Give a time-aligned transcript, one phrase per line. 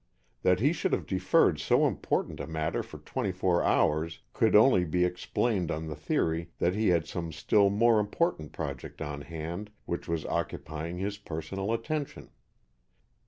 [0.41, 4.83] That he should have deferred so important a matter for twenty four hours could only
[4.83, 9.69] be explained on the theory that he had some still more important project on hand
[9.85, 12.31] which was occupying his personal attention.